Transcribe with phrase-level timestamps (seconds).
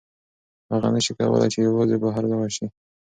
[0.71, 2.65] هغه نشي کولی چې یوازې بهر لاړه شي.